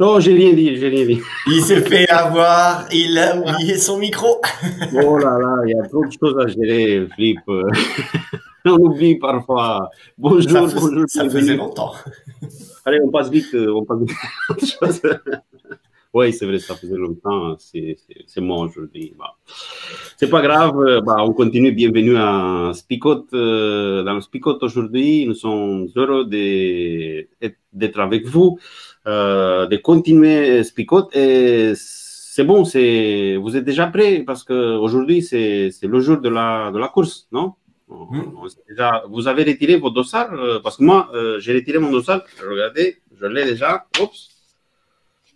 [0.00, 1.20] Non, j'ai rien dit, j'ai rien dit.
[1.46, 4.40] Il s'est fait avoir, il a oublié son micro.
[4.92, 7.38] Oh là là, il y a trop de choses à gérer, Flip.
[8.66, 9.90] On oublie parfois.
[10.18, 11.04] Bonjour, Ça, bonjour.
[11.06, 11.92] ça faisait longtemps.
[12.86, 15.14] Allez, on passe vite, euh, on passe vite.
[16.16, 17.56] Oui, c'est vrai, ça faisait longtemps.
[17.58, 17.96] C'est
[18.28, 19.12] c'est- moi aujourd'hui.
[19.18, 19.34] Bah,
[20.16, 20.78] C'est pas grave.
[20.78, 21.72] euh, Bah, on continue.
[21.72, 23.26] Bienvenue à Spicot.
[23.34, 28.60] euh, Dans Spicot aujourd'hui, nous sommes heureux d'être avec vous,
[29.06, 31.08] de continuer Spicot.
[31.14, 36.18] Et c'est bon, c'est vous êtes déjà prêts parce que aujourd'hui c'est c'est le jour
[36.18, 37.52] de la de la course, non?
[37.88, 38.32] On- Mm.
[38.42, 41.78] on s'est déjà, vous avez retiré vos dossards euh, parce que moi euh, j'ai retiré
[41.78, 42.22] mon dossard.
[42.48, 43.84] Regardez, je l'ai déjà.
[44.00, 44.30] Oups.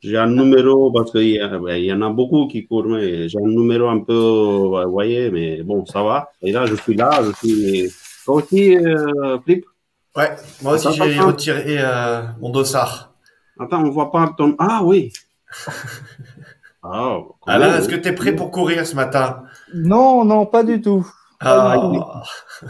[0.01, 3.39] J'ai un numéro parce qu'il y, ben, y en a beaucoup qui courent, mais j'ai
[3.39, 6.31] un numéro un peu, vous voyez, mais bon, ça va.
[6.41, 7.91] Et là, je suis là, je suis.
[8.25, 9.65] Toi aussi, euh, Flip
[10.17, 10.31] Ouais,
[10.63, 13.13] moi aussi j'ai retiré euh, mon dossard.
[13.59, 14.55] Attends, on voit pas ton.
[14.59, 15.13] Ah oui
[16.83, 19.43] Ah, Alain, est-ce que tu es prêt pour courir ce matin?
[19.75, 21.07] Non, non, pas du tout.
[21.41, 22.23] Ah,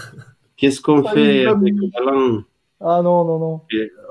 [0.57, 1.75] Qu'est-ce qu'on fait avec.
[2.01, 2.43] Alain?
[2.81, 3.61] Ah non, non, non.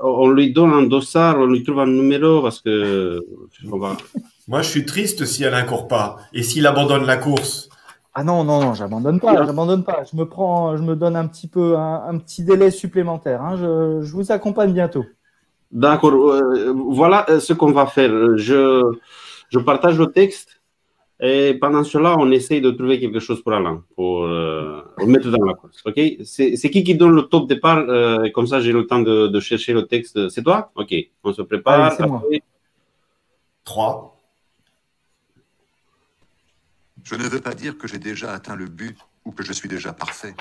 [0.02, 3.24] On lui donne un dossard, on lui trouve un numéro parce que.
[3.64, 3.96] Va...
[4.48, 7.68] Moi, je suis triste si Alain court pas et s'il abandonne la course.
[8.14, 10.02] Ah non, non, non, j'abandonne pas, j'abandonne pas.
[10.10, 13.42] Je me prends, je me donne un petit peu, un, un petit délai supplémentaire.
[13.42, 13.56] hein.
[13.56, 15.04] Je, je vous accompagne bientôt.
[15.70, 18.10] D'accord, euh, voilà euh, ce qu'on va faire.
[18.36, 18.82] Je,
[19.50, 20.58] je partage le texte
[21.20, 25.30] et pendant cela, on essaye de trouver quelque chose pour Alain, pour euh, le mettre
[25.30, 25.82] dans la course.
[25.84, 26.00] Ok?
[26.24, 29.26] C'est c'est qui qui donne le top départ euh, Comme ça, j'ai le temps de,
[29.26, 30.28] de chercher le texte.
[30.28, 30.70] C'est toi?
[30.76, 31.80] Ok, on se prépare.
[31.80, 32.22] Allez, c'est moi.
[32.24, 32.42] Après,
[33.64, 34.16] 3.
[37.02, 39.68] Je ne veux pas dire que j'ai déjà atteint le but ou que je suis
[39.68, 40.34] déjà parfait,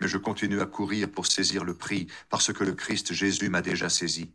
[0.00, 3.62] mais je continue à courir pour saisir le prix parce que le Christ Jésus m'a
[3.62, 4.32] déjà saisi.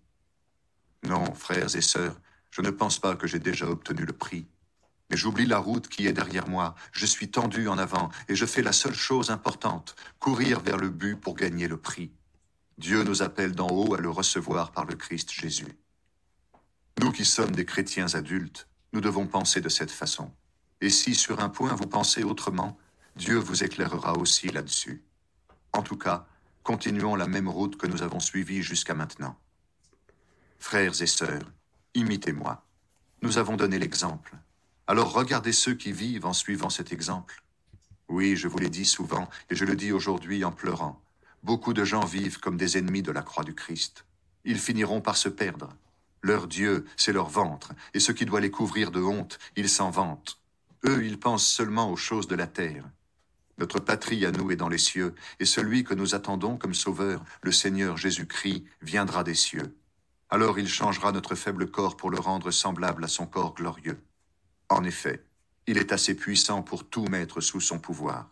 [1.08, 2.20] Non, frères et sœurs,
[2.52, 4.48] je ne pense pas que j'ai déjà obtenu le prix.
[5.10, 8.46] Mais j'oublie la route qui est derrière moi, je suis tendu en avant et je
[8.46, 12.12] fais la seule chose importante, courir vers le but pour gagner le prix.
[12.78, 15.78] Dieu nous appelle d'en haut à le recevoir par le Christ Jésus.
[17.02, 20.32] Nous qui sommes des chrétiens adultes, nous devons penser de cette façon.
[20.82, 22.78] Et si sur un point vous pensez autrement,
[23.16, 25.04] Dieu vous éclairera aussi là-dessus.
[25.72, 26.26] En tout cas,
[26.64, 29.38] continuons la même route que nous avons suivie jusqu'à maintenant.
[30.60, 31.52] Frères et sœurs,
[31.94, 32.64] imitez-moi.
[33.22, 34.36] Nous avons donné l'exemple.
[34.88, 37.44] Alors regardez ceux qui vivent en suivant cet exemple.
[38.08, 41.02] Oui, je vous l'ai dit souvent, et je le dis aujourd'hui en pleurant.
[41.44, 44.06] Beaucoup de gens vivent comme des ennemis de la croix du Christ.
[44.44, 45.70] Ils finiront par se perdre.
[46.22, 49.90] Leur Dieu, c'est leur ventre, et ce qui doit les couvrir de honte, ils s'en
[49.90, 50.40] vantent.
[50.86, 52.86] Eux, ils pensent seulement aux choses de la terre.
[53.58, 57.24] Notre patrie à nous est dans les cieux, et celui que nous attendons comme sauveur,
[57.42, 59.76] le Seigneur Jésus-Christ, viendra des cieux.
[60.30, 64.00] Alors il changera notre faible corps pour le rendre semblable à son corps glorieux.
[64.70, 65.24] En effet,
[65.68, 68.30] il est assez puissant pour tout mettre sous son pouvoir.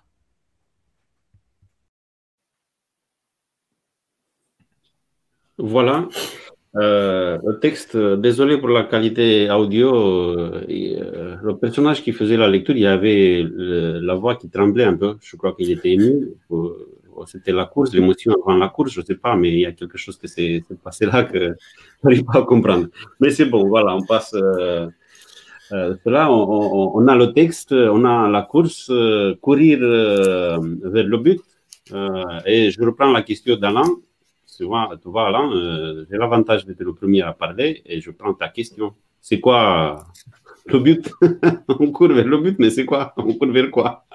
[5.57, 6.07] Voilà.
[6.75, 9.93] Euh, le texte, euh, désolé pour la qualité audio.
[9.95, 15.17] euh, le personnage qui faisait la lecture, il avait la voix qui tremblait un peu.
[15.21, 16.31] Je crois qu'il était ému.
[17.27, 19.71] C'était la course, l'émotion avant la course, je ne sais pas, mais il y a
[19.71, 21.53] quelque chose qui s'est passé là que je
[22.03, 22.87] n'arrive pas à comprendre.
[23.19, 24.33] Mais c'est bon, voilà, on passe.
[24.33, 24.87] Euh,
[25.71, 31.17] euh, cela, on, a le texte, on a la course, euh, courir euh, vers le
[31.17, 31.41] but.
[32.45, 33.89] Et je reprends la question d'Alain.
[34.55, 38.33] Tu vois, tu vois, Alain, j'ai l'avantage d'être le premier à parler et je prends
[38.33, 38.93] ta question.
[39.19, 40.05] C'est quoi
[40.67, 41.11] le but?
[41.79, 43.13] On court vers le but, mais c'est quoi?
[43.17, 44.05] On court vers quoi?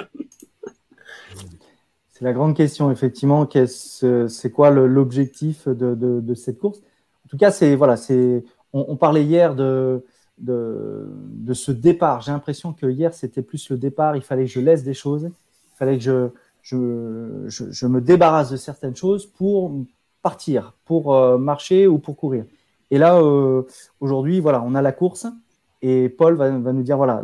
[2.18, 3.46] C'est la grande question, effectivement.
[3.46, 6.80] Qu'est-ce- C'est quoi l'objectif de, cette course?
[7.24, 8.44] En tout cas, c'est voilà, c'est.
[8.72, 10.04] On, parlait hier de,
[10.38, 12.20] de, ce départ.
[12.22, 14.16] J'ai l'impression que hier c'était plus le départ.
[14.16, 15.26] Il fallait que je laisse des choses.
[15.26, 16.28] Il fallait que je,
[16.62, 19.72] je, je, me débarrasse de certaines choses pour
[20.20, 22.44] partir, pour euh, marcher ou pour courir.
[22.90, 23.62] Et là, euh,
[24.00, 25.26] aujourd'hui, voilà, on a la course
[25.82, 27.22] et Paul va, va nous dire voilà,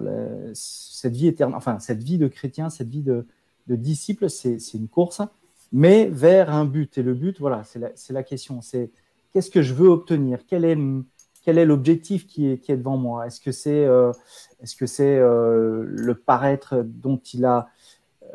[0.53, 3.27] cette vie éternelle, enfin cette vie de chrétien, cette vie de
[3.67, 5.23] de disciple, c'est une course,
[5.73, 6.99] mais vers un but.
[6.99, 8.61] Et le but, voilà, c'est la, question.
[8.61, 8.91] C'est
[9.33, 10.41] qu'est-ce que je veux obtenir?
[10.47, 10.79] Quel est,
[11.43, 13.27] quel est l'objectif qui est, est devant moi?
[13.27, 13.87] Est-ce que c'est
[14.61, 17.69] est-ce que c'est euh, le paraître dont il a,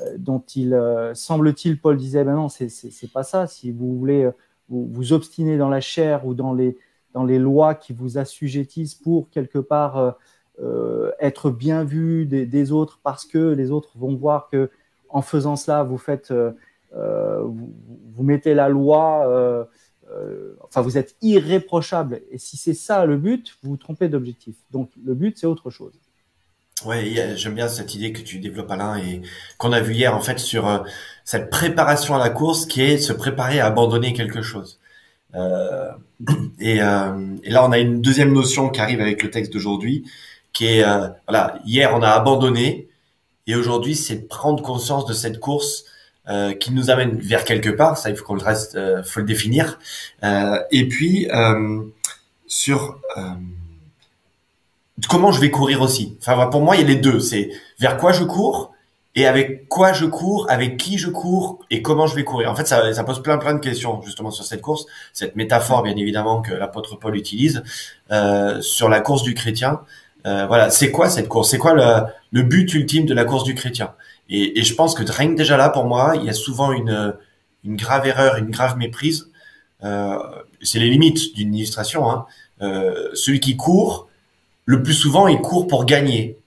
[0.01, 3.47] euh, dont il euh, semble-t-il, Paul disait, ben non, c'est pas ça.
[3.47, 4.31] Si vous voulez euh,
[4.69, 6.77] vous, obstiner dans la chair ou dans les
[7.13, 10.15] dans les lois qui vous assujettissent pour quelque part
[11.19, 14.69] être bien vu des autres parce que les autres vont voir que
[15.09, 16.51] en faisant cela, vous faites, euh,
[16.95, 19.63] euh, vous, mettez la loi euh,
[20.63, 22.21] enfin, vous êtes irréprochable.
[22.31, 24.55] Et si c'est ça le but, vous vous trompez d'objectif.
[24.71, 25.93] Donc, le but, c'est autre chose.
[26.85, 29.21] Ouais, j'aime bien cette idée que tu développes Alain et
[29.57, 30.85] qu'on a vu hier en fait sur
[31.25, 34.79] cette préparation à la course qui est se préparer à abandonner quelque chose.
[36.59, 40.09] Et, et, là, on a une deuxième notion qui arrive avec le texte d'aujourd'hui,
[40.53, 40.85] qui est
[41.27, 42.88] voilà, hier on a abandonné
[43.49, 45.85] et aujourd'hui c'est prendre conscience de cette course
[46.27, 47.97] euh, qui nous amène vers quelque part.
[47.97, 49.79] Ça, il faut qu'on le reste, euh, faut le définir.
[50.71, 51.27] et puis
[52.47, 52.99] sur
[55.07, 56.17] comment je vais courir aussi.
[56.19, 57.19] Enfin, pour moi, il y a les deux.
[57.19, 57.49] C'est
[57.79, 58.73] vers quoi je cours
[59.15, 62.51] et avec quoi je cours, avec qui je cours et comment je vais courir.
[62.51, 65.95] En fait, ça, pose plein plein de questions justement sur cette course, cette métaphore bien
[65.95, 67.63] évidemment que l'apôtre Paul utilise
[68.11, 69.81] euh, sur la course du chrétien.
[70.25, 71.49] Euh, voilà, c'est quoi cette course?
[71.49, 73.93] C'est quoi le, le, but ultime de la course du chrétien?
[74.29, 76.71] Et, et, je pense que rien que déjà là, pour moi, il y a souvent
[76.71, 77.15] une,
[77.63, 79.29] une grave erreur, une grave méprise.
[79.83, 80.17] Euh,
[80.61, 82.09] c'est les limites d'une illustration.
[82.09, 82.25] Hein.
[82.61, 84.09] Euh, celui qui court,
[84.65, 86.37] le plus souvent, il court pour gagner.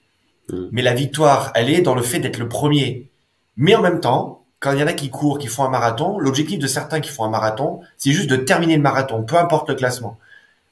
[0.49, 0.65] Mm.
[0.71, 3.09] Mais la victoire, elle est dans le fait d'être le premier.
[3.57, 6.19] Mais en même temps, quand il y en a qui courent, qui font un marathon,
[6.19, 9.69] l'objectif de certains qui font un marathon, c'est juste de terminer le marathon, peu importe
[9.69, 10.17] le classement.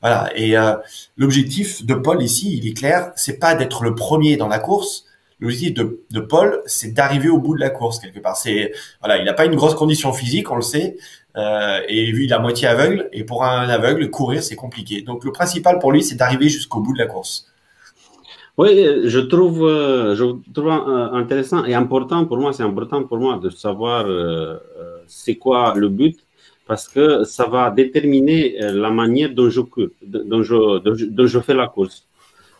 [0.01, 0.31] Voilà.
[0.36, 0.74] Et euh,
[1.18, 5.06] l'objectif de Paul ici, il est clair, c'est pas d'être le premier dans la course.
[5.39, 8.38] L'objectif de, de Paul, c'est d'arriver au bout de la course quelque part.
[8.38, 10.98] C'est voilà, il n'a pas une grosse condition physique, on le sait,
[11.38, 15.01] euh, et vu il est à moitié aveugle, et pour un aveugle, courir c'est compliqué.
[15.01, 17.48] Donc le principal pour lui, c'est d'arriver jusqu'au bout de la course.
[18.57, 23.18] Oui, je trouve, euh, je trouve euh, intéressant et important pour moi, c'est important pour
[23.18, 24.59] moi de savoir euh,
[25.07, 26.19] c'est quoi le but
[26.71, 29.59] parce que ça va déterminer la manière dont je,
[30.31, 31.97] dont je, dont je fais la course.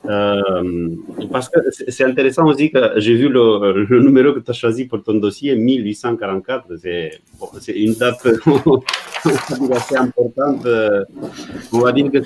[0.06, 0.90] Euh,
[1.32, 1.60] parce que
[1.96, 5.56] c'est intéressant aussi que j'ai vu le, numéro que tu as choisi pour ton dossier,
[5.56, 6.76] 1844.
[6.76, 7.22] C'est
[7.86, 8.28] une date
[9.80, 10.68] assez importante.
[11.72, 12.20] On va dire que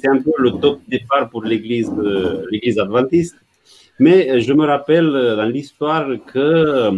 [0.00, 1.88] c'est un peu le top départ pour l'église
[2.78, 3.36] adventiste.
[3.98, 6.92] Mais je me rappelle dans l'histoire que euh,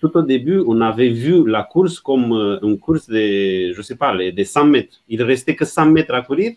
[0.00, 3.96] tout au début, on avait vu la course comme euh, une course de, je sais
[3.96, 4.96] pas, des 100 mètres.
[5.08, 6.52] Il restait que 100 mètres à courir.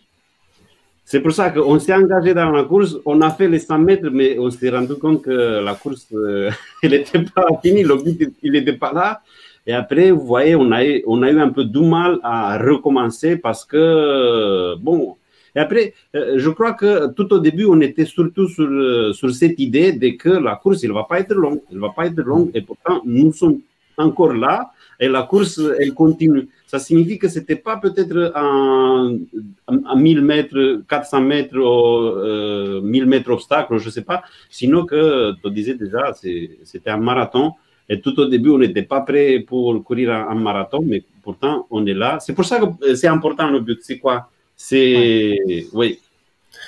[1.04, 4.10] C'est pour ça qu'on s'est engagé dans la course, on a fait les 100 mètres,
[4.12, 6.52] mais on s'est rendu compte que la course, euh,
[6.84, 9.22] elle n'était pas finie, but, il n'était pas là.
[9.66, 13.38] Et après, vous voyez, on a, on a eu un peu du mal à recommencer
[13.38, 15.16] parce que, bon,
[15.57, 19.33] et après, euh, je crois que tout au début, on était surtout sur, euh, sur
[19.33, 22.06] cette idée de que la course, elle ne va pas être longue, elle va pas
[22.06, 23.62] être longue, et pourtant, nous sommes
[23.97, 26.47] encore là, et la course, elle continue.
[26.68, 33.31] Ça signifie que ce n'était pas peut-être à, 1000 mètres, 400 mètres, ou 1000 mètres
[33.31, 34.21] obstacle, je ne sais pas.
[34.52, 37.54] Sinon que, tu disais déjà, c'était un marathon.
[37.90, 41.83] Et tout au début, on n'était pas prêt pour courir un, marathon, mais pourtant, on
[41.87, 42.19] est là.
[42.19, 43.80] C'est pour ça que c'est important le but.
[43.81, 44.30] C'est quoi?
[44.57, 45.37] C'est.
[45.73, 45.99] Oui.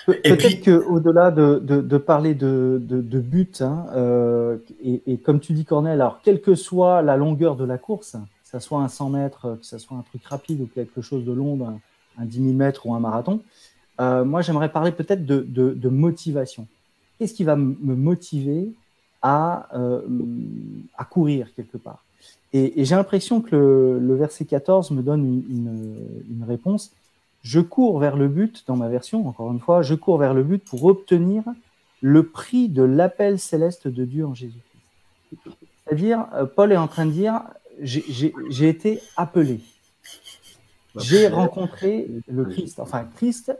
[0.05, 5.65] Peut-être qu'au-delà de, de, parler de, de but, hein, euh, et, et, comme tu dis,
[5.65, 9.10] Cornel, alors quelle que soit la longueur de la course, que ce soit un 100
[9.10, 11.60] mètres, que ce soit un truc rapide ou quelque chose de long,
[12.17, 13.41] un, 10 000 mètres ou un marathon,
[14.00, 16.67] euh, moi j'aimerais parler peut-être de, de, motivation.
[17.17, 18.72] Qu'est-ce qui va me motiver
[19.22, 20.01] à, euh,
[20.98, 22.03] à courir quelque part?
[22.53, 25.96] Et, j'ai l'impression que le, verset 14 me donne une,
[26.29, 26.91] une, réponse.
[27.41, 30.43] Je cours vers le but, dans ma version, encore une fois, je cours vers le
[30.43, 31.43] but pour obtenir
[32.01, 35.55] le prix de l'appel céleste de Dieu en Jésus-Christ.
[35.86, 37.41] C'est-à-dire, euh, Paul est en train de dire,
[37.81, 39.62] j'ai été appelé.
[40.98, 42.79] J'ai rencontré le Christ.
[42.79, 43.53] Enfin, Christ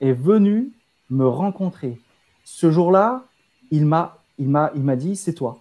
[0.00, 0.70] est venu
[1.10, 1.98] me rencontrer.
[2.44, 3.24] Ce jour-là,
[3.70, 5.60] il m'a, il m'a, il m'a dit, c'est toi.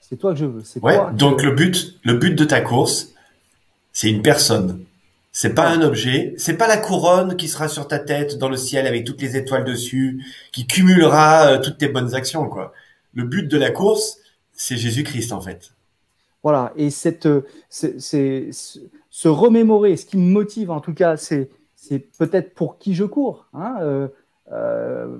[0.00, 0.62] C'est toi que je veux.
[0.82, 3.14] Ouais, donc le but, le but de ta course,
[3.92, 4.84] c'est une personne.
[5.36, 6.32] C'est pas un objet.
[6.38, 9.36] C'est pas la couronne qui sera sur ta tête dans le ciel avec toutes les
[9.36, 12.72] étoiles dessus, qui cumulera euh, toutes tes bonnes actions, quoi.
[13.14, 14.18] Le but de la course,
[14.52, 15.74] c'est Jésus-Christ, en fait.
[16.44, 17.28] Voilà, et cette,
[17.68, 18.50] c'est,
[19.10, 21.48] se remémorer, ce qui me motive en tout cas, c'est,
[22.18, 23.46] peut-être pour qui je cours.
[23.54, 24.08] Hein, euh,
[24.52, 25.16] euh,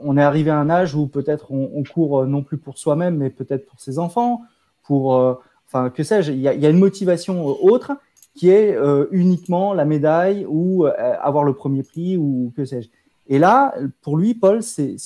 [0.00, 3.30] on est arrivé à un âge où peut-être on, court non plus pour soi-même, mais
[3.30, 4.42] peut-être pour ses enfants,
[4.82, 5.34] pour, euh,
[5.68, 7.92] enfin, que sais-je, il y a, une motivation autre
[8.34, 8.76] qui est
[9.12, 12.88] uniquement la médaille ou avoir le premier prix ou que sais-je.
[13.26, 14.96] Et là, pour lui, Paul, c'est,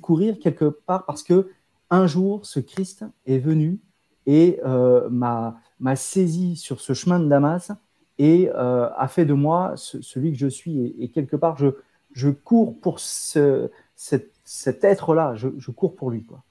[0.00, 1.50] courir quelque part parce que
[1.90, 3.78] un jour, ce Christ est venu
[4.26, 7.72] et euh, m'a saisi sur ce chemin de Damas
[8.18, 10.94] et euh, a fait de moi celui que je suis.
[10.98, 16.24] Et, quelque part, je, cours pour ce, cet, cet être-là, je, je, cours pour lui.
[16.24, 16.42] Quoi.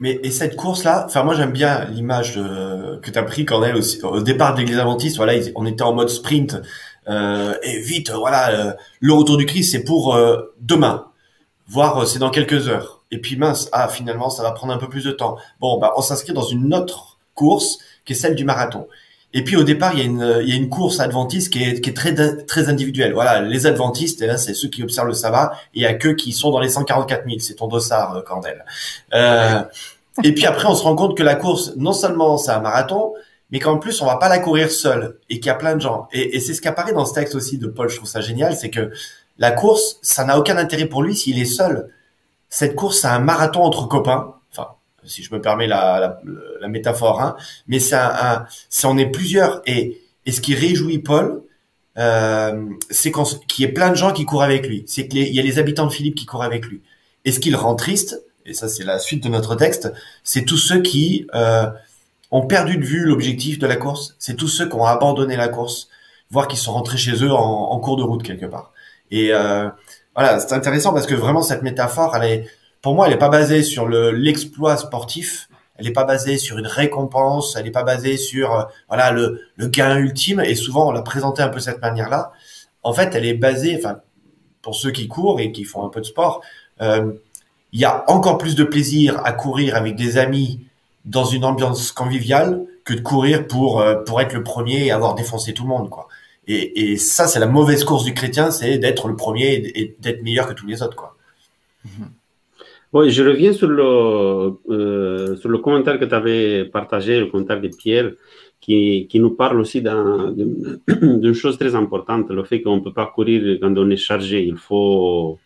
[0.00, 3.76] Mais et cette course-là, enfin moi j'aime bien l'image que tu as pris quand elle
[4.02, 5.16] au départ de l'église adventiste.
[5.16, 6.60] Voilà, on était en mode sprint
[7.08, 10.18] et vite, voilà, le retour du Christ, c'est pour
[10.60, 11.06] demain,
[11.68, 13.02] voire c'est dans quelques heures.
[13.12, 15.36] Et puis mince, ah finalement, ça va prendre un peu plus de temps.
[15.60, 18.88] Bon, bah on s'inscrit dans une autre course qui est celle du marathon.
[19.36, 21.62] Et puis au départ, il y a une, il y a une course adventiste qui
[21.62, 22.14] est, qui est très,
[22.44, 23.12] très individuelle.
[23.12, 26.08] Voilà, les adventistes, eh c'est ceux qui observent le sabbat, et il y a que
[26.08, 27.38] qui sont dans les 144 000.
[27.40, 28.64] C'est ton dossard, euh, Cordel.
[29.12, 29.60] Euh,
[30.22, 33.12] et puis après, on se rend compte que la course, non seulement c'est un marathon,
[33.50, 35.80] mais qu'en plus, on va pas la courir seul, et qu'il y a plein de
[35.80, 36.06] gens.
[36.12, 37.90] Et, et c'est ce qui apparaît dans ce texte aussi de Paul.
[37.90, 38.92] Je trouve ça génial, c'est que
[39.38, 41.88] la course, ça n'a aucun intérêt pour lui s'il est seul.
[42.48, 44.34] Cette course, c'est un marathon entre copains
[45.06, 46.20] si je me permets la,
[46.60, 47.36] la, métaphore, hein.
[47.66, 48.46] mais c'est un,
[48.84, 51.42] on est plusieurs et, et ce qui réjouit Paul,
[51.98, 55.38] euh, c'est qu'il y ait plein de gens qui courent avec lui, c'est qu'il y
[55.38, 56.82] a les habitants de Philippe qui courent avec lui.
[57.24, 59.92] Et ce qui le rend triste, et ça c'est la suite de notre texte,
[60.22, 61.66] c'est tous ceux qui euh,
[62.30, 65.48] ont perdu de vue l'objectif de la course, c'est tous ceux qui ont abandonné la
[65.48, 65.88] course,
[66.30, 68.72] voire qui sont rentrés chez eux en, en cours de route quelque part.
[69.10, 69.68] Et euh,
[70.14, 72.46] voilà, c'est intéressant parce que vraiment cette métaphore, elle est
[72.84, 75.48] pour moi, elle n'est pas basée sur le l'exploit sportif.
[75.76, 77.56] Elle n'est pas basée sur une récompense.
[77.56, 80.40] Elle n'est pas basée sur euh, voilà le, gain ultime.
[80.40, 82.32] Et souvent, on l'a présenté un peu de cette manière-là.
[82.82, 84.00] En fait, elle est basée, enfin,
[84.60, 86.42] pour ceux qui courent et qui font un peu de sport,
[86.82, 87.14] euh,
[87.72, 90.60] il y a encore plus de plaisir à courir avec des amis
[91.06, 95.14] dans une ambiance conviviale que de courir pour euh, pour être le premier et avoir
[95.14, 96.06] défoncé tout le monde, quoi.
[96.48, 100.22] Et, et ça, c'est la mauvaise course du chrétien, c'est d'être le premier et, d'être
[100.22, 101.16] meilleur que tous les autres, quoi.
[101.86, 102.08] Mm-hmm.
[102.94, 103.82] Oui, je reviens sur le,
[104.70, 108.12] euh, sur le commentaire que tu avais partagé, le commentaire de Pierre,
[108.60, 113.06] qui, qui nous parle aussi d'une chose très importante, le fait qu'on ne peut pas
[113.06, 114.44] courir quand on est chargé.
[114.44, 115.40] Il faut,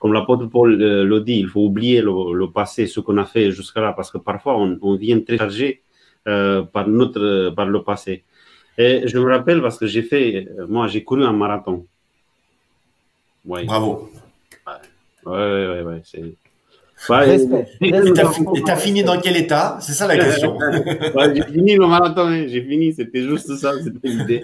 [0.00, 3.24] comme l'apôtre Paul euh, le dit, il faut oublier le, le passé, ce qu'on a
[3.24, 5.82] fait jusqu'à là, parce que parfois on, on vient très chargé
[6.26, 8.24] euh, par, notre, par le passé.
[8.76, 11.86] Et je me rappelle parce que j'ai fait, moi j'ai couru un marathon.
[13.46, 13.64] Ouais.
[13.66, 14.10] Bravo.
[15.24, 16.02] Ouais, ouais, ouais,
[17.08, 19.78] ouais c'est et t'as fini dans quel état?
[19.80, 20.58] C'est ça la question.
[21.34, 22.46] j'ai fini le marathon, hein.
[22.48, 24.42] j'ai fini, c'était juste ça, c'était l'idée.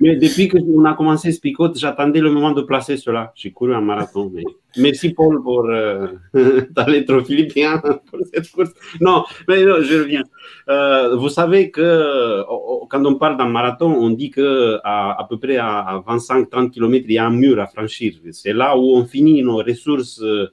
[0.00, 3.32] Mais depuis qu'on a commencé Spicote, j'attendais le moment de placer cela.
[3.34, 4.30] J'ai couru un marathon.
[4.32, 4.44] Mais...
[4.76, 6.08] Merci Paul pour euh,
[6.74, 8.72] ta lettre philippien pour cette course.
[9.00, 10.22] Non, mais non, je reviens.
[10.68, 12.42] Euh, vous savez que
[12.88, 17.04] quand on parle d'un marathon, on dit que à, à peu près à 25-30 km,
[17.08, 18.14] il y a un mur à franchir.
[18.32, 20.20] C'est là où on finit nos ressources.
[20.22, 20.52] Euh,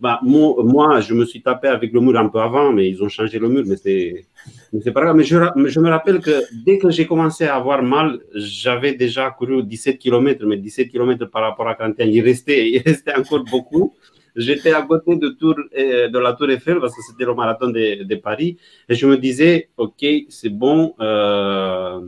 [0.00, 3.08] bah, moi, je me suis tapé avec le mur un peu avant, mais ils ont
[3.08, 4.24] changé le mur, mais c'est,
[4.82, 5.16] c'est pas grave.
[5.16, 9.30] Mais je, je, me rappelle que dès que j'ai commencé à avoir mal, j'avais déjà
[9.30, 13.44] couru 17 km, mais 17 km par rapport à 41, il restait, il restait encore
[13.44, 13.94] beaucoup.
[14.36, 17.68] J'étais à côté de, tour, euh, de la Tour Eiffel parce que c'était le marathon
[17.68, 18.56] de, de, Paris
[18.88, 22.00] et je me disais, OK, c'est bon, euh,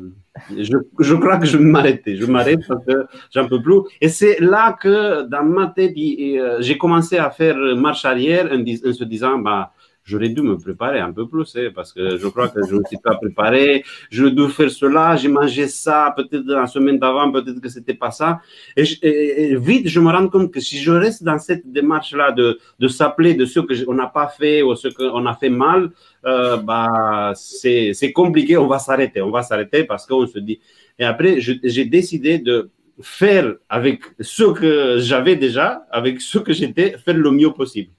[0.56, 2.16] je, crois que je vais m'arrêter.
[2.16, 3.80] Je m'arrête parce que j'en peux plus.
[4.00, 8.60] Et c'est là que dans ma tête, euh, j'ai commencé à faire marche arrière en,
[8.60, 9.72] en se disant, bah,
[10.04, 12.84] j'aurais dû me préparer un peu plus, hein, parce que je crois que je ne
[12.84, 17.60] suis pas préparé, je dois faire cela, j'ai mangé ça, peut-être la semaine d'avant, peut-être
[17.60, 18.40] que c'était pas ça.
[18.76, 22.88] Et, vite, je me rends compte que si je reste dans cette démarche-là de, de
[22.88, 25.90] s'appeler de ce qu'on n'a pas fait ou ce qu'on a fait mal,
[26.24, 30.60] euh, bah, c'est compliqué, on va s'arrêter, on va s'arrêter parce qu'on se dit.
[30.98, 36.96] Et après, j'ai décidé de faire avec ce que j'avais déjà, avec ce que j'étais,
[36.98, 37.90] faire le mieux possible.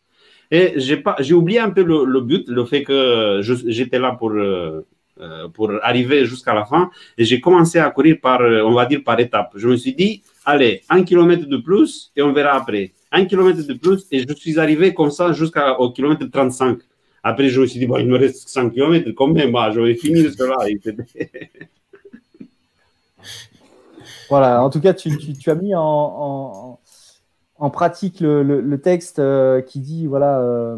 [0.54, 4.30] Et j'ai pas, j'ai oublié un peu le, but, le fait que j'étais là pour
[4.30, 4.86] euh,
[5.20, 6.92] euh, pour arriver jusqu'à la fin.
[7.18, 9.54] Et j'ai commencé à courir par, euh, on va dire par étapes.
[9.56, 12.92] Je me suis dit, allez, un kilomètre de plus et on verra après.
[13.12, 16.78] Un kilomètre de plus et je suis arrivé comme ça jusqu'au kilomètre 35.
[17.24, 19.80] Après, je me suis dit, bon, il me reste 100 km, quand même, bah, je
[19.80, 20.58] vais finir cela.
[24.30, 26.73] voilà, en tout cas, tu, tu, as mis en,
[27.64, 30.78] en pratique le, texte euh, qui dit, voilà, euh,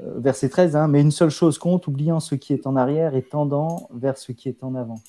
[0.00, 3.14] euh, verset 13, hein, mais une seule chose compte, oubliant ce qui est en arrière
[3.14, 5.02] et tendant vers ce qui est en avant.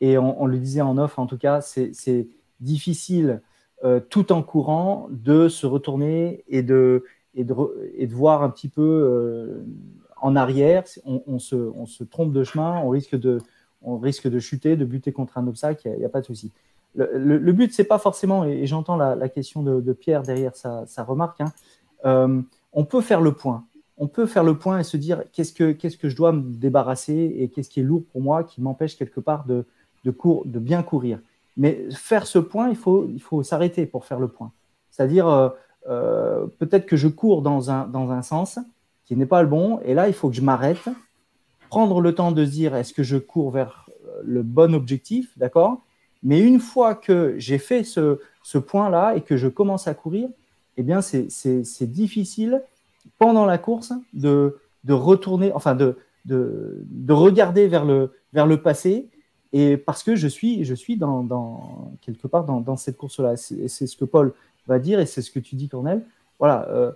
[0.00, 2.26] Et on, le disait en off, en tout cas, c'est
[2.58, 3.40] difficile,
[4.08, 7.04] tout en courant, de se retourner et de,
[8.10, 9.62] voir un petit peu
[10.20, 10.84] en arrière.
[11.04, 15.98] On, se, trompe de chemin, on risque de, chuter, de buter contre un obstacle, il
[15.98, 16.50] n'y a, pas de souci
[16.94, 21.40] le, le, but, c'est pas forcément, et, j'entends la, question de, Pierre derrière sa, remarque,
[21.40, 21.52] hein,
[22.04, 22.40] euh,
[22.72, 23.64] on peut faire le point.
[23.98, 27.48] On peut faire le point et se dire qu'est-ce que, je dois me débarrasser et
[27.48, 29.64] qu'est-ce qui est lourd pour moi, qui m'empêche quelque part de,
[30.44, 31.20] bien courir.
[31.56, 34.50] Mais faire ce point, il faut, il faut s'arrêter pour faire le point.
[34.90, 35.48] C'est-à-dire, euh,
[35.88, 38.58] euh, peut-être que je cours dans un, dans un sens
[39.04, 40.88] qui n'est pas le bon, et là, il faut que je m'arrête,
[41.68, 43.88] prendre le temps de se dire est-ce que je cours vers
[44.24, 45.82] le bon objectif, d'accord?
[46.22, 48.18] Mais une fois que j'ai fait ce,
[48.58, 50.28] point-là et que je commence à courir,
[50.76, 52.62] eh bien, c'est difficile
[53.18, 54.58] pendant la course de,
[54.88, 59.08] retourner, enfin, de, de, de, regarder vers le, passé.
[59.52, 60.98] Et parce que je suis, je suis
[62.00, 63.36] quelque part dans, dans cette course-là.
[63.36, 64.32] C'est ce que Paul
[64.66, 66.04] va dire et c'est ce que tu dis, Cornel.
[66.38, 66.92] Voilà, euh,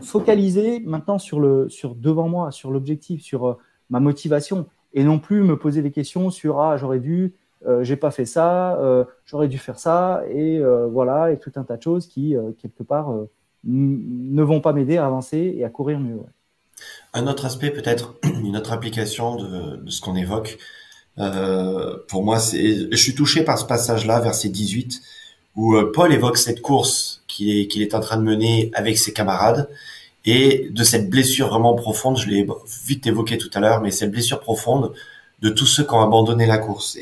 [0.00, 3.54] focaliser maintenant sur, le, sur devant moi, sur l'objectif, sur euh,
[3.90, 7.34] ma motivation et non plus me poser des questions sur ah, j'aurais dû,
[7.66, 11.50] euh, j'ai pas fait ça, euh, j'aurais dû faire ça, et euh, voilà, et tout
[11.56, 13.12] un tas de choses qui, quelque part,
[13.64, 16.18] ne vont pas m'aider à avancer et à courir mieux.
[17.14, 20.58] Un autre aspect, peut-être, une autre application de, ce qu'on évoque,
[22.08, 25.00] pour moi, c'est, je suis touché par ce passage-là, verset 18,
[25.56, 29.12] où Paul évoque cette course qu'il est, qu'il est en train de mener avec ses
[29.12, 29.68] camarades,
[30.26, 32.46] et de cette blessure vraiment profonde, je l'ai
[32.84, 34.92] vite évoqué tout à l'heure, mais cette blessure profonde
[35.40, 36.96] de tous ceux qui ont abandonné la course.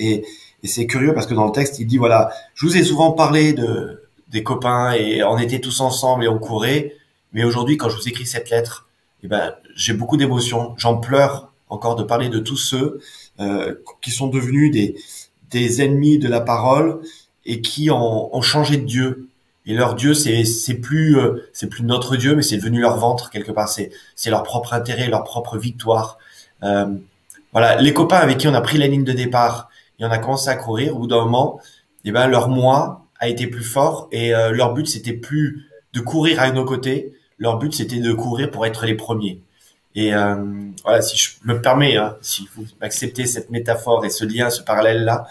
[0.65, 3.13] Et c'est curieux parce que dans le texte, il dit voilà, je vous ai souvent
[3.13, 6.97] parlé de des copains et on était tous ensemble et on courait,
[7.33, 8.89] mais aujourd'hui, quand je vous écris cette lettre,
[9.23, 10.75] eh ben, j'ai beaucoup d'émotions.
[10.79, 13.01] J'en pleure encore de parler de tous ceux
[13.41, 14.97] euh, qui sont devenus des
[15.51, 17.01] des ennemis de la parole
[17.45, 19.29] et qui ont, ont changé de Dieu.
[19.67, 22.97] Et leur Dieu, c'est c'est plus euh, c'est plus notre Dieu, mais c'est devenu leur
[22.97, 23.69] ventre quelque part.
[23.69, 26.19] C'est c'est leur propre intérêt, leur propre victoire.
[26.63, 26.87] Euh,
[27.53, 30.19] voilà, les copains avec qui on a pris la ligne de départ, et on a
[30.19, 30.97] commencé à courir.
[30.97, 31.61] Au bout d'un moment,
[32.05, 36.01] eh ben, leur moi a été plus fort et euh, leur but, c'était plus de
[36.01, 37.13] courir à nos côtés.
[37.39, 39.41] Leur but, c'était de courir pour être les premiers.
[39.95, 40.37] Et euh,
[40.83, 44.63] voilà, si je me permets, hein, si vous acceptez cette métaphore et ce lien, ce
[44.63, 45.27] parallèle-là,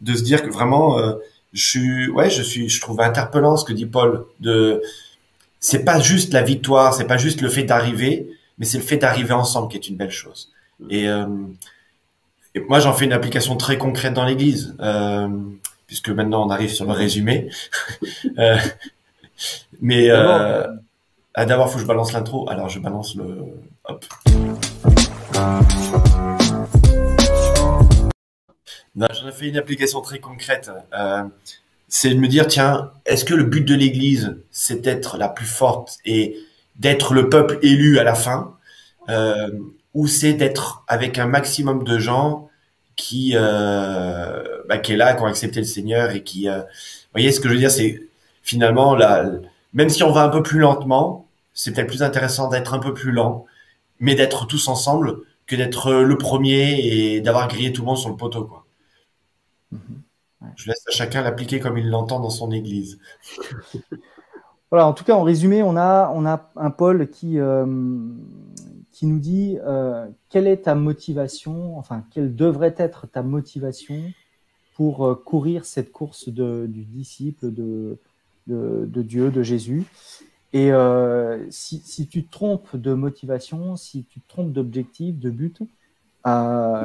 [0.00, 1.14] de se dire que vraiment, euh,
[1.54, 4.26] je suis, ouais, je suis, je trouve interpellant ce que dit Paul.
[4.40, 4.82] De,
[5.58, 8.98] c'est pas juste la victoire, c'est pas juste le fait d'arriver, mais c'est le fait
[8.98, 10.52] d'arriver ensemble qui est une belle chose.
[10.90, 11.26] Et euh,
[12.54, 15.28] et moi, j'en fais une application très concrète dans l'Église, euh,
[15.86, 17.50] puisque maintenant on arrive sur le résumé.
[18.38, 18.56] euh,
[19.80, 20.64] mais euh,
[21.34, 22.48] ah, d'abord, faut que je balance l'intro.
[22.48, 23.38] Alors, je balance le.
[23.86, 24.04] Hop.
[28.94, 30.70] J'en ai fait une application très concrète.
[30.96, 31.24] Euh,
[31.88, 35.46] c'est de me dire, tiens, est-ce que le but de l'Église, c'est d'être la plus
[35.46, 36.36] forte et
[36.76, 38.54] d'être le peuple élu à la fin
[39.08, 39.50] euh,
[39.94, 42.43] ou c'est d'être avec un maximum de gens
[42.96, 47.12] qui euh, bah, qui est là, qui ont accepté le Seigneur et qui, euh, vous
[47.12, 48.08] voyez ce que je veux dire, c'est
[48.42, 49.24] finalement là,
[49.72, 52.94] même si on va un peu plus lentement, c'est peut-être plus intéressant d'être un peu
[52.94, 53.46] plus lent,
[54.00, 58.10] mais d'être tous ensemble que d'être le premier et d'avoir grillé tout le monde sur
[58.10, 58.64] le poteau, quoi.
[59.72, 60.04] Mm-hmm.
[60.56, 62.98] Je laisse à chacun l'appliquer comme il l'entend dans son église.
[64.70, 67.64] voilà, en tout cas, en résumé, on a, on a un Paul qui, euh,
[68.94, 74.00] qui nous dit euh, quelle est ta motivation, enfin, quelle devrait être ta motivation
[74.76, 77.98] pour euh, courir cette course de, du disciple de,
[78.46, 79.84] de, Dieu, de Jésus?
[80.52, 85.28] Et euh, si, si, tu te trompes de motivation, si tu te trompes d'objectif, de
[85.28, 85.58] but,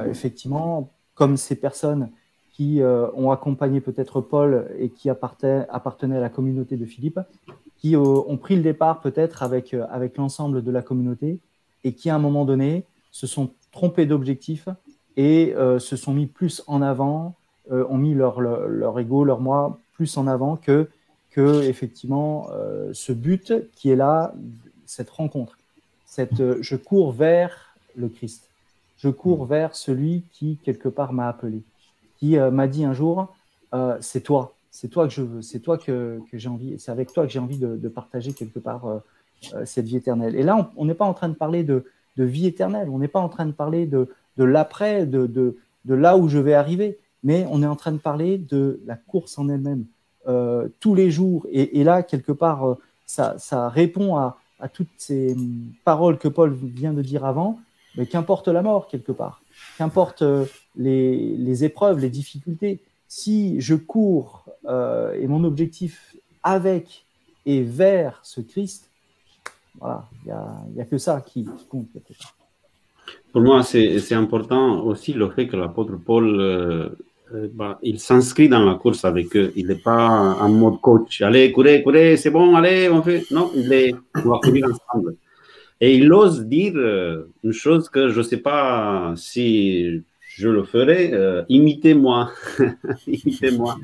[0.10, 2.10] effectivement, comme ces personnes
[2.52, 7.20] qui ont accompagné peut-être Paul et qui appartenaient, à la communauté de Philippe,
[7.78, 11.40] qui ont pris le départ peut-être avec, avec l'ensemble de la communauté,
[11.84, 14.68] et qui, à un moment donné, se sont trompés d'objectif
[15.18, 17.36] et euh, se sont mis plus en avant,
[17.72, 18.40] euh, ont mis leur,
[19.00, 20.90] ego, leur moi plus en avant que,
[21.32, 24.34] que effectivement, euh, ce but qui est là,
[24.86, 25.58] cette rencontre.
[26.06, 28.50] Cette, je cours vers le Christ.
[28.98, 31.62] Je cours vers celui qui, quelque part, m'a appelé,
[32.18, 33.34] qui m'a dit un jour,
[34.02, 37.26] c'est toi, c'est toi que je veux, c'est toi que, j'ai envie, c'est avec toi
[37.26, 39.02] que j'ai envie de, partager quelque part
[39.66, 40.36] cette vie éternelle.
[40.36, 41.86] Et là, on n'est pas en train de parler de,
[42.18, 45.56] vie éternelle, on n'est pas en train de parler de, l'après, de,
[45.88, 49.40] là où je vais arriver, mais on est en train de parler de la course
[49.40, 49.86] en elle-même,
[50.28, 51.48] euh, tous les jours.
[51.52, 54.38] Et, là, quelque part, euh, ça, répond à,
[54.74, 57.60] toutes ces hum, paroles que Paul vient de dire avant,
[57.96, 59.42] mais qu'importe la mort, quelque part,
[59.78, 67.06] qu'importe euh, les, épreuves, les difficultés, si je cours euh, et mon objectif avec
[67.46, 68.89] et vers ce Christ,
[69.80, 70.28] voilà, il
[70.76, 71.88] n'y a, a, que ça qui, qui compte.
[73.32, 76.90] Pour moi, c'est important aussi le fait que l'apôtre Paul, euh,
[77.54, 79.54] bah, il s'inscrit dans la course avec eux.
[79.56, 81.22] Il n'est pas en mode coach.
[81.22, 83.24] Allez, courez, courez, c'est bon, allez, on fait.
[83.32, 85.16] Non, il est, on va courir ensemble.
[85.82, 90.04] Et il ose dire euh, une chose que je ne sais pas si
[90.40, 92.32] je le ferai, euh, imitez-moi.
[93.08, 93.76] imitez-moi.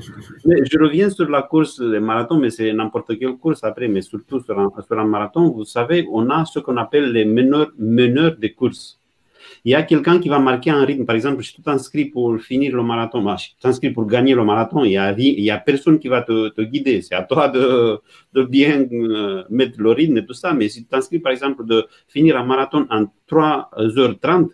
[0.71, 4.39] je reviens sur la course des marathons, mais c'est n'importe quelle course après, mais surtout
[4.39, 9.01] sur un, marathon, vous savez, on a ce qu'on appelle les meneurs, meneurs des courses.
[9.65, 11.05] il y a quelqu'un qui va marquer un rythme.
[11.05, 14.33] Par exemple, si tu t'inscris pour finir le marathon, bah, si tu t'inscris pour gagner
[14.33, 14.91] le marathon, il
[15.45, 17.01] n'y a, personne qui va te, guider.
[17.01, 17.99] C'est à toi de,
[18.33, 20.53] de bien euh, mettre le rythme et tout ça.
[20.53, 24.51] Mais si tu t'inscris, par exemple, de finir un marathon en 3h30,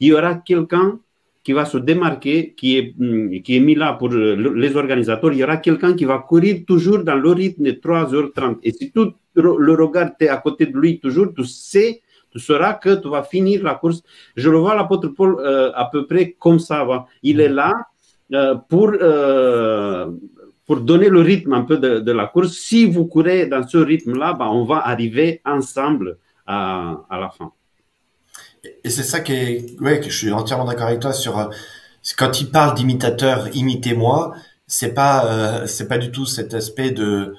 [0.00, 0.98] il y aura quelqu'un
[1.44, 5.32] qui va se démarquer, qui est, mm, qui est mis là pour les organisateurs.
[5.32, 8.58] Il y aura quelqu'un qui va courir toujours dans le rythme de 3h30.
[8.62, 9.00] Et si tu
[9.34, 12.02] le regardes, tu es à côté de lui toujours, tu sais,
[12.34, 14.02] tu sauras que tu vas finir la course.
[14.36, 16.82] Je le vois, l'apôtre Paul, euh, à peu près comme ça.
[16.84, 17.06] Va.
[17.22, 17.72] Il est là
[18.32, 20.10] euh, pour, euh,
[20.66, 22.52] pour donner le rythme un peu de, de, la course.
[22.52, 27.52] Si vous courez dans ce rythme-là, bah, on va arriver ensemble à, à la fin.
[28.82, 31.46] Et c'est ça qui est, ouais, que je suis entièrement d'accord avec toi sur euh,
[32.16, 34.34] quand il parle d'imitateur, imitez-moi.
[34.66, 37.34] C'est pas, euh, c'est pas du tout cet aspect de,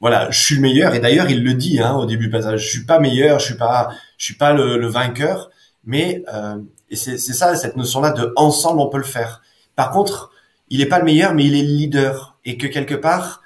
[0.00, 0.94] voilà, je suis le meilleur.
[0.94, 2.64] Et d'ailleurs, il le dit hein, au début du passage.
[2.64, 5.50] Je suis pas meilleur, je suis pas, je suis pas le, le vainqueur.
[5.84, 6.56] Mais euh,
[6.90, 9.40] et c'est ça, cette notion-là de ensemble, on peut le faire.
[9.76, 10.30] Par contre,
[10.68, 13.40] il est pas le meilleur, mais il est le leader et que quelque part,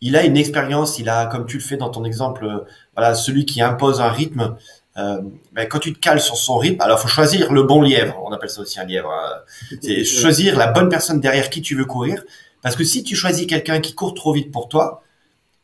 [0.00, 0.98] il a une expérience.
[0.98, 2.60] Il a, comme tu le fais dans ton exemple, euh,
[2.94, 4.56] voilà, celui qui impose un rythme.
[4.98, 5.20] Euh,
[5.52, 8.18] ben, quand tu te cales sur son rythme, alors faut choisir le bon lièvre.
[8.24, 9.10] On appelle ça aussi un lièvre.
[9.10, 9.76] Hein.
[9.82, 12.24] C'est choisir la bonne personne derrière qui tu veux courir.
[12.62, 15.02] Parce que si tu choisis quelqu'un qui court trop vite pour toi,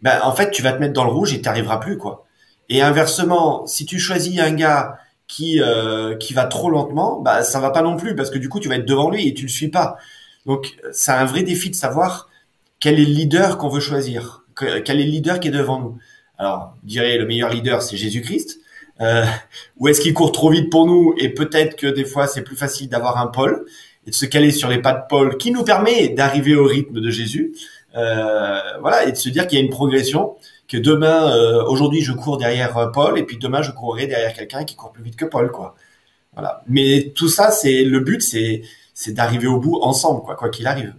[0.03, 2.27] ben en fait tu vas te mettre dans le rouge et tu n'arriveras plus quoi.
[2.69, 7.59] Et inversement, si tu choisis un gars qui euh, qui va trop lentement, bah ça
[7.61, 9.45] va pas non plus parce que du coup tu vas être devant lui et tu
[9.45, 9.97] le suis pas.
[10.47, 12.29] Donc c'est un vrai défi de savoir
[12.81, 15.99] quel est le leader qu'on veut choisir, quel est le leader qui est devant nous.
[16.37, 18.59] Alors, je dirais le meilleur leader c'est Jésus-Christ,
[19.01, 19.25] euh,
[19.79, 22.57] ou est-ce qu'il court trop vite pour nous et peut-être que des fois c'est plus
[22.57, 23.65] facile d'avoir un Paul
[24.07, 27.01] et de se caler sur les pas de Paul qui nous permet d'arriver au rythme
[27.01, 27.55] de Jésus.
[27.95, 32.01] Euh, voilà et de se dire qu'il y a une progression que demain euh, aujourd'hui
[32.01, 35.03] je cours derrière euh, Paul et puis demain je courrai derrière quelqu'un qui court plus
[35.03, 35.75] vite que Paul quoi.
[36.35, 36.63] Voilà.
[36.69, 38.63] Mais tout ça c'est le but c'est
[38.95, 40.95] c'est d'arriver au bout ensemble quoi quoi qu'il arrive.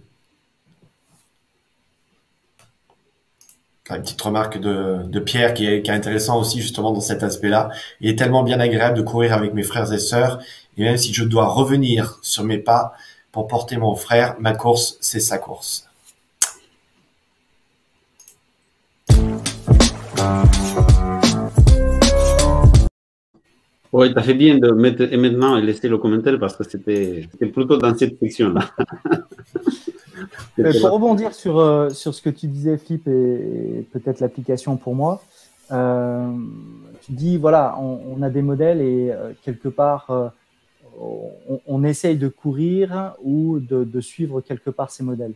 [3.90, 7.70] Une petite remarque de, Pierre qui est, qui intéressant aussi justement dans cet aspect-là.
[8.00, 10.38] Il est tellement bien agréable de courir avec mes frères et sœurs.
[10.78, 12.94] Et même si je dois revenir sur mes pas
[13.30, 15.86] pour porter mon frère, ma course, c'est sa course.
[23.92, 27.28] Oui, tu as fait bien de mettre et maintenant laisser le commentaire parce que c'était
[27.38, 28.70] plutôt dans cette section-là.
[30.56, 35.22] pour rebondir sur, euh, sur ce que tu disais, Philippe, et, peut-être l'application pour moi,
[35.72, 36.30] euh,
[37.02, 40.32] tu dis, voilà, on, a des modèles et euh, quelque part,
[41.00, 45.34] on, on, essaye de courir ou de, de, suivre quelque part ces modèles.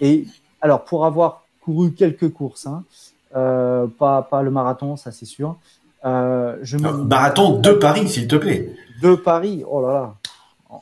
[0.00, 0.26] Et
[0.60, 2.84] alors, pour avoir couru quelques courses, hein,
[3.32, 5.56] pas, pas le marathon, ça c'est sûr.
[6.04, 7.04] je me...
[7.04, 8.74] Marathon de Paris, s'il te plaît.
[9.02, 10.14] De Paris, oh là là.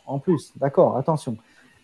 [0.06, 1.36] en plus, d'accord, attention.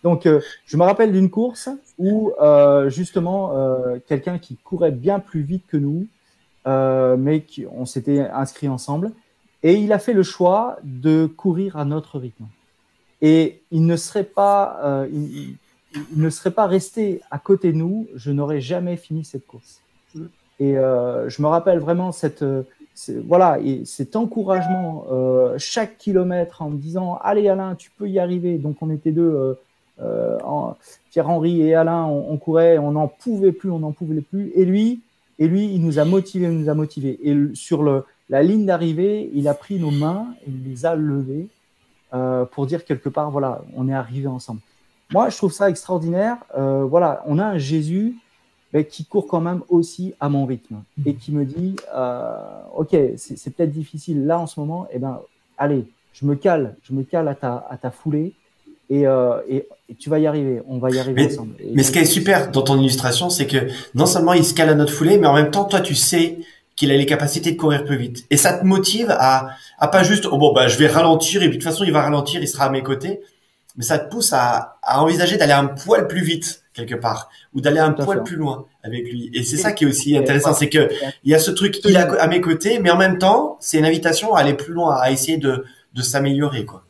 [0.03, 5.19] Donc, euh, je me rappelle d'une course où euh, justement euh, quelqu'un qui courait bien
[5.19, 6.07] plus vite que nous,
[6.65, 9.11] mais qui, on s'était inscrit ensemble,
[9.63, 12.45] et il a fait le choix de courir à notre rythme.
[13.21, 15.57] Et il ne serait pas, il,
[16.15, 19.81] ne serait pas resté à côté de nous, je n'aurais jamais fini cette course.
[20.61, 22.45] Et je me rappelle vraiment cette,
[23.25, 25.05] voilà, et cet encouragement
[25.57, 28.57] chaque kilomètre en me disant allez Alain, tu peux y arriver.
[28.57, 29.57] Donc on était deux
[31.11, 34.51] Pierre-Henri et Alain, on, courait, on n'en pouvait plus, on n'en pouvait plus.
[34.55, 35.01] Et lui,
[35.39, 37.19] et lui, il nous a motivés, il nous a motivés.
[37.23, 41.47] Et sur le, la ligne d'arrivée, il a pris nos mains, il les a levées
[42.13, 44.61] euh, pour dire quelque part, voilà, on est arrivé ensemble.
[45.11, 46.37] Moi, je trouve ça extraordinaire.
[46.57, 48.15] Euh, voilà, on a un Jésus
[48.73, 51.75] mais qui court quand même aussi à mon rythme et qui me dit,
[52.75, 55.21] ok, c'est peut-être difficile là en ce moment, et eh ben,
[55.59, 58.33] allez, je me cale, je me cale à ta, à ta foulée
[59.07, 59.67] euh, et,
[59.99, 61.55] tu vas y arriver, on va y arriver mais, ensemble.
[61.73, 64.69] mais ce qui est super dans ton illustration, c'est que non seulement il se cale
[64.69, 66.39] à notre foulée, mais en même temps, toi, tu sais
[66.75, 68.25] qu'il a les capacités de courir plus vite.
[68.29, 71.49] Et ça te motive à, à pas juste, oh bon, bah, je vais ralentir et
[71.49, 73.21] puis de toute façon, il va ralentir, il sera à mes côtés.
[73.75, 77.61] Mais ça te pousse à, à envisager d'aller un poil plus vite, quelque part, ou
[77.61, 79.31] d'aller un poil plus loin avec lui.
[79.33, 80.89] Et c'est ça qui est aussi intéressant, c'est que
[81.23, 83.79] il y a ce truc, il est à mes côtés, mais en même temps, c'est
[83.79, 86.83] une invitation à aller plus loin, à essayer de, de s'améliorer, quoi.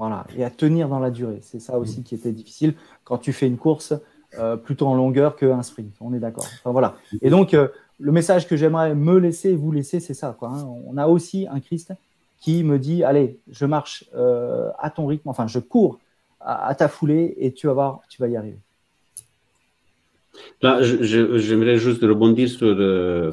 [0.00, 1.40] Voilà, et à tenir dans la durée.
[1.42, 2.72] C'est ça aussi qui était difficile
[3.04, 3.92] quand tu fais une course
[4.38, 5.94] euh, plutôt en longueur qu'un sprint.
[6.00, 6.46] On est d'accord.
[6.46, 6.94] Enfin, voilà.
[7.20, 10.34] Et donc, euh, le message que j'aimerais me laisser, vous laisser, c'est ça.
[10.40, 10.66] Hein.
[10.86, 11.92] On a aussi un Christ
[12.38, 16.00] qui me dit Allez, je marche euh, à ton rythme, enfin, je cours
[16.40, 18.56] à, ta foulée et tu vas voir, tu vas y arriver.
[20.62, 22.74] Là, j'aimerais juste rebondir sur,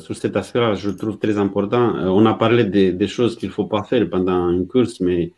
[0.01, 1.93] sur cet aspect-là, je trouve très important.
[1.95, 5.32] On a parlé des, des choses qu'il ne faut pas faire pendant une course, mais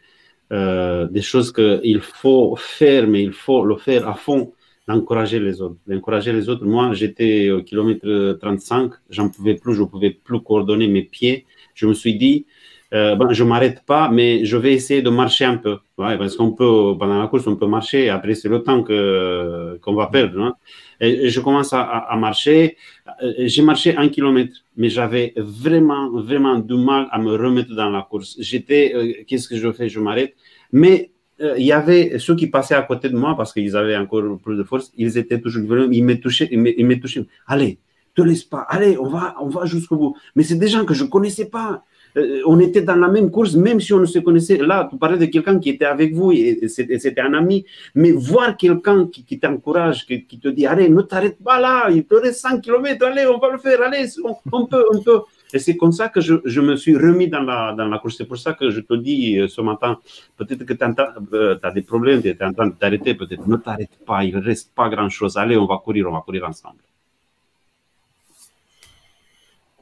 [0.52, 4.54] euh, des choses qu'il faut faire, mais il faut le faire à fond,
[4.88, 5.78] d'encourager les autres.
[5.88, 6.66] D'encourager les autres.
[6.66, 11.46] Moi, j'étais au kilomètre 35, j'en pouvais plus, je ne pouvais plus coordonner mes pieds.
[11.76, 12.46] Je me suis dit,
[12.92, 15.78] euh, ben, je m'arrête pas, mais je vais essayer de marcher un peu.
[15.98, 18.10] Ouais, parce qu'on peut, pendant la course, on peut marcher.
[18.10, 20.42] Après, c'est le temps qu'on va perdre.
[20.42, 20.56] Hein.
[21.00, 22.78] Et, je commence à, à, marcher.
[23.22, 27.90] Euh, j'ai marché un kilomètre, mais j'avais vraiment, vraiment du mal à me remettre dans
[27.90, 28.36] la course.
[28.40, 29.90] J'étais, euh, qu'est-ce que je fais?
[29.90, 30.36] Je m'arrête.
[30.72, 33.98] Mais euh, il y avait ceux qui passaient à côté de moi parce qu'ils avaient
[33.98, 34.92] encore plus de force.
[34.98, 37.26] Ils étaient toujours, ils me touchaient, ils me, touchaient.
[37.48, 37.80] Allez,
[38.16, 38.62] te laisse pas.
[38.70, 40.16] Allez, on va, on va jusqu'au bout.
[40.36, 41.84] Mais c'est des gens que je connaissais pas.
[42.18, 44.58] Euh, on était dans la même course, même si on ne se connaissait.
[44.58, 47.66] Là, tu parlais de quelqu'un qui était avec vous et c'était un ami.
[47.96, 52.16] Mais voir quelqu'un qui, t'encourage, qui, te dit Allez, ne t'arrête pas là, il te
[52.16, 54.08] reste 100 km, allez, on va le faire, allez,
[54.52, 55.22] on, peut, on peut.
[55.54, 58.18] Et c'est comme ça que je, me suis remis dans la, dans course.
[58.18, 60.00] C'est pour ça que je te dis euh, ce matin
[60.38, 60.86] peut-être que tu
[61.34, 64.36] euh, as des problèmes, tu es en train de t'arrêter, peut-être ne t'arrête pas, il
[64.36, 65.38] ne reste pas grand-chose.
[65.38, 66.80] Allez, on va courir, on va courir ensemble.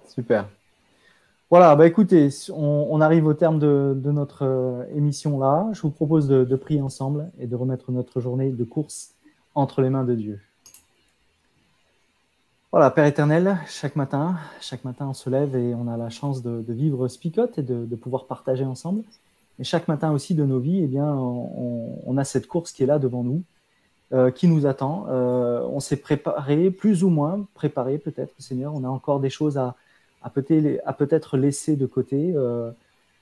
[0.07, 0.45] Super.
[1.49, 5.69] Voilà, bah écoutez, on, arrive au terme de, notre euh, émission là.
[5.71, 9.13] Je vous propose de, prier ensemble et de remettre notre journée de course
[9.55, 10.41] entre les mains de Dieu.
[12.73, 16.43] Voilà, Père éternel, chaque matin, chaque matin on se lève et on a la chance
[16.43, 19.03] de, vivre Spicote et de, pouvoir partager ensemble.
[19.57, 22.87] Et chaque matin aussi de nos vies, eh bien, on, a cette course qui est
[22.87, 23.41] là devant nous,
[24.11, 25.05] euh, qui nous attend.
[25.07, 28.75] Euh, on s'est préparé, plus ou moins préparé peut-être, Seigneur.
[28.75, 29.77] On a encore des choses à,
[30.21, 32.71] à peut-être laisser de côté euh,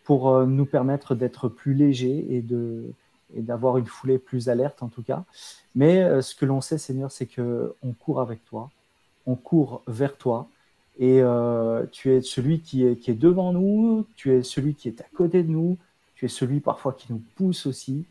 [0.04, 2.92] pour euh, nous permettre d'être plus légers et de
[3.36, 5.26] d'avoir une foulée plus alerte en tout cas.
[5.74, 8.70] Mais euh, ce que l'on sait, Seigneur, c'est que on court avec toi,
[9.26, 10.48] on court vers toi,
[10.98, 11.22] et
[11.92, 15.06] tu es celui qui est, qui est devant nous, tu es celui qui est à
[15.14, 15.78] côté de nous,
[16.16, 18.06] tu es celui parfois qui nous pousse aussi.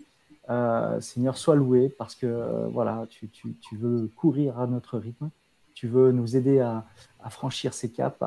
[1.00, 3.30] Seigneur, sois loué parce que voilà, tu,
[3.72, 5.30] veux courir à notre rythme,
[5.74, 6.84] tu veux nous aider à,
[7.22, 8.18] à franchir ces caps,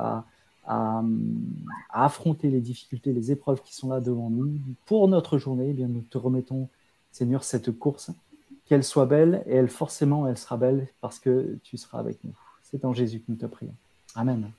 [0.67, 1.03] à,
[1.89, 4.59] affronter les difficultés, les épreuves qui sont là devant nous.
[4.85, 6.69] Pour notre journée, eh bien, nous te remettons,
[7.11, 8.11] Seigneur, cette course,
[8.65, 12.33] qu'elle soit belle, et elle forcément, elle sera belle parce que tu seras avec nous.
[12.63, 13.75] C'est en Jésus que nous te prions.
[14.15, 14.51] Amen.